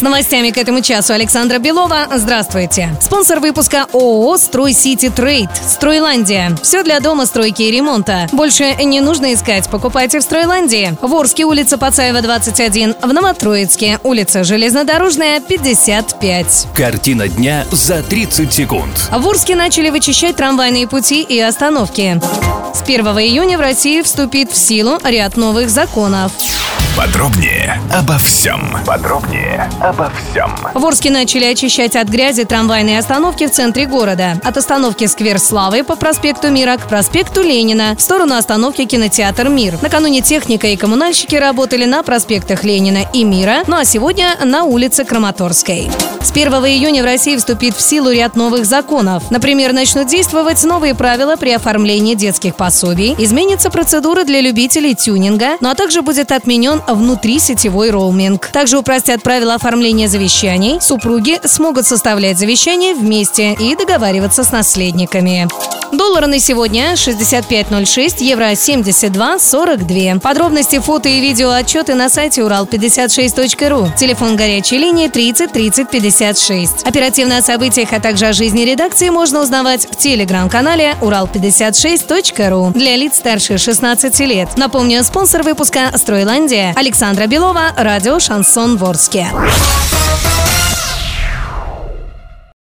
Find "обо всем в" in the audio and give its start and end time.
29.90-30.86